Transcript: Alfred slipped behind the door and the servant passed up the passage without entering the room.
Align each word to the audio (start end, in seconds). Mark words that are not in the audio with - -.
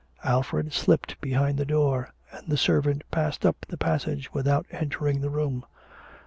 Alfred 0.23 0.73
slipped 0.73 1.21
behind 1.21 1.59
the 1.59 1.63
door 1.65 2.11
and 2.31 2.47
the 2.47 2.57
servant 2.57 3.03
passed 3.11 3.45
up 3.45 3.67
the 3.69 3.77
passage 3.77 4.33
without 4.33 4.65
entering 4.71 5.21
the 5.21 5.29
room. 5.29 5.63